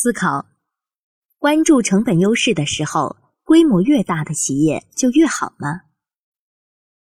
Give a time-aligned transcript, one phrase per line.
[0.00, 0.46] 思考：
[1.40, 5.80] 关注成本优势的时候，规模越大的企业就越好吗？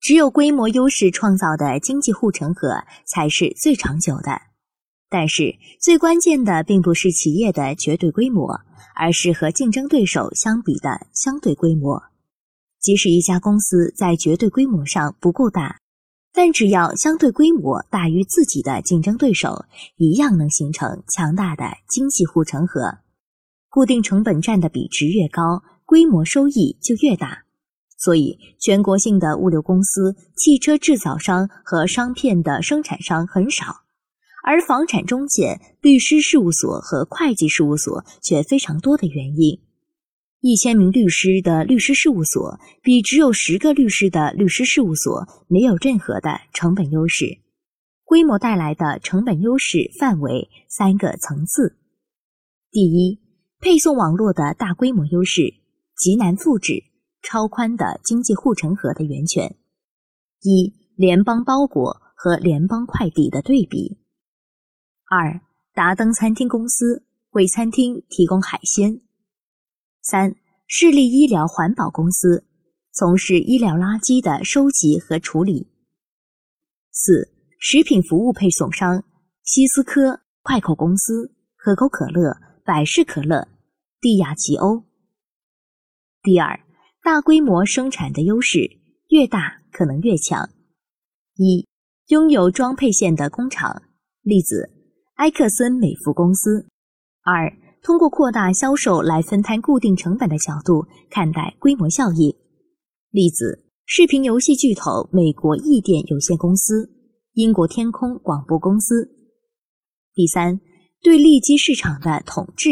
[0.02, 4.42] 只有规模优势创造的经济护城河才是最长久的。
[5.08, 8.60] 但是，最关键的并不是企业的绝对规模，
[8.94, 12.04] 而是和竞争对手相比的相对规模。
[12.82, 15.80] 即使一家公司在绝对规模上不够大，
[16.34, 19.66] 但只要相对规模大于自己的竞争对手，
[19.98, 23.00] 一样能形成强大的经济护城河。
[23.70, 27.44] 固定成本占的比值越高，规模收益就越大。
[27.98, 33.82] 所以，全国性的物流公司、汽车制造商和商片的生产商很少，
[34.44, 39.62] 而房产中介、律师事务所和会计事务所却非常多的原因。
[40.42, 47.38] 一千名律师的律师事务所，比只有十个律师的律师事务所没有任何的成本优势。
[48.04, 51.78] 规模带来的成本优势范围三个层次：
[52.72, 53.20] 第一，
[53.60, 55.54] 配送网络的大规模优势，
[55.96, 56.86] 极难复制，
[57.22, 59.48] 超宽的经济护城河的源泉；
[60.42, 64.00] 一，联邦包裹和联邦快递的对比；
[65.08, 65.40] 二，
[65.76, 69.02] 达登餐厅公司为餐厅提供海鲜。
[70.02, 70.36] 三、
[70.66, 72.44] 市立医疗环保公司
[72.92, 75.70] 从事医疗垃圾的收集和处理。
[76.92, 79.04] 四、食品服务配送商
[79.44, 82.36] 西斯科、快口公司、可口可乐、
[82.66, 83.48] 百事可乐、
[84.00, 84.84] 蒂亚吉欧。
[86.24, 86.60] 第二，
[87.04, 88.80] 大规模生产的优势
[89.10, 90.50] 越大，可能越强。
[91.36, 91.68] 一、
[92.08, 93.84] 拥有装配线的工厂，
[94.24, 94.72] 例子
[95.18, 96.68] 埃克森美孚公司。
[97.24, 97.61] 二。
[97.82, 102.36] 通过扩大销售来分摊固定成本的角度看待规模效益。
[103.10, 106.92] 例子：视频游戏巨头美国艺电有限公司、
[107.34, 109.10] 英国天空广播公司。
[110.14, 110.62] 第三，
[111.02, 112.70] 对利基市场的统治。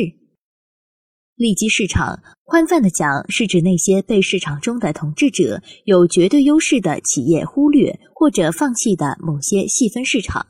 [1.35, 10.45] 利基市场，宽泛的讲，是指那些被市场中的统治者有绝对优势的企业忽略或者放弃的某些细分市场。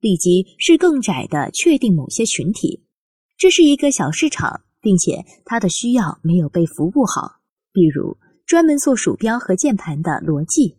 [0.00, 2.84] 利基是更窄的确定某些群体。
[3.42, 7.40] 这是一个小市场，并且它的需要没有被服务好。
[7.72, 8.16] 比如，
[8.46, 10.76] 专门做鼠标和键盘的罗技。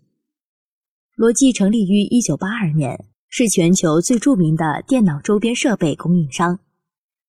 [1.18, 6.62] 罗技成立于1982年，是全球最著名的电脑周边设备供应商，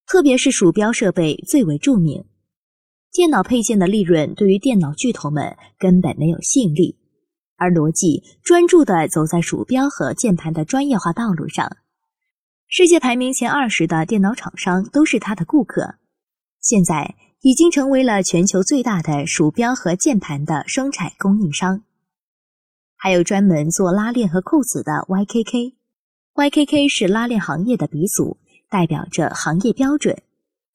[0.06, 2.24] 特别是鼠标设备最为著名。
[3.10, 6.96] 电脑配件的利润对于电脑巨头们根本没有吸引力，
[7.56, 11.78] 而罗技专注地走在鼠标和键盘的专业化道路上。
[12.76, 15.94] 世界排名前二十的电脑厂商都是他的顾客，
[16.60, 21.84] 现在已经成为了全球最大的鼠标和键盘的生产供应商。
[22.96, 30.20] 还有专门做拉链和扣子的 YKK，YKK 是拉链行业的鼻祖，代表着行业标准，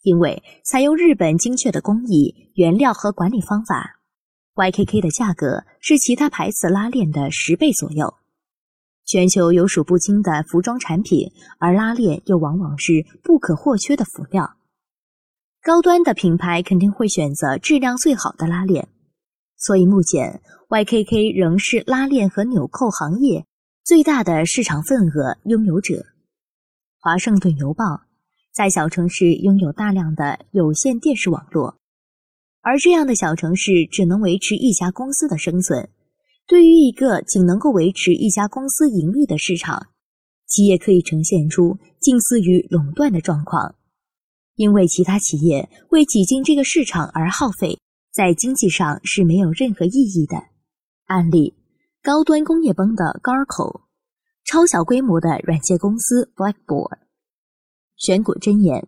[0.03, 3.99] 因为采用日本精确的工艺、原料和管理方法
[4.55, 8.13] ，YKK 的价格是其他牌子拉链的十倍左右。
[9.09, 14.55] 全球有数不清的服装产品，而拉链又往往是不可或缺的辅料。
[15.63, 18.87] 高端的品牌肯定会选择质量最好的拉链，
[19.57, 23.47] 所以目前 YKK 仍是拉链和纽扣行业
[23.83, 26.05] 最大的市场份额拥有者。
[26.99, 28.03] 华盛顿邮报
[28.53, 31.79] 在小城市拥有大量的有线电视网络，
[32.61, 35.89] 而这样的小城市只能维持一家公司的生存。
[36.49, 39.89] 对于一个仅能够维持一家公司盈利的市场，
[40.47, 43.75] 企业可以呈现出近似于垄断的状况，
[44.55, 47.77] 因为其他企业为挤进这个市场而耗费，
[48.11, 50.37] 在经济上是没有任何意义的。
[51.05, 51.53] 案例：
[52.01, 53.81] 高端工业崩的 Garco，
[54.43, 56.97] 超小规模的软件公司 Blackboard。
[57.95, 58.87] 选股箴言：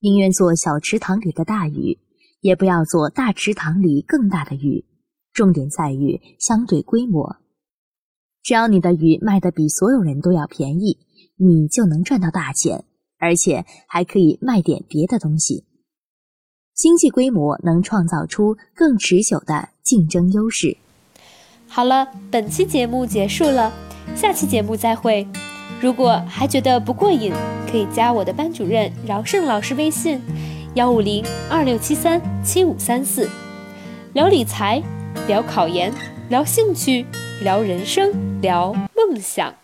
[0.00, 2.00] 宁愿做小池塘里的大鱼，
[2.40, 4.84] 也不要做大池塘里更大的鱼。
[5.32, 7.36] 重点在于相对规模，
[8.42, 10.98] 只要你的鱼卖的比所有人都要便宜，
[11.36, 12.84] 你就能赚到大钱，
[13.18, 15.64] 而且还可以卖点别的东西。
[16.74, 20.76] 经济规模能创造出更持久的竞争优势。
[21.68, 23.72] 好了，本期节目结束了，
[24.14, 25.26] 下期节目再会。
[25.80, 27.32] 如果还觉得不过瘾，
[27.70, 30.20] 可以加我的班主任饶胜老师微信：
[30.74, 33.28] 幺五零二六七三七五三四，
[34.12, 34.82] 聊理财。
[35.26, 35.92] 聊考研，
[36.28, 37.06] 聊兴趣，
[37.42, 39.61] 聊人生，聊梦想。